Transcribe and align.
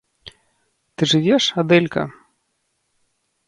-Ты 0.95 1.01
жывеш, 1.11 1.51
Адэлька?.. 1.63 2.03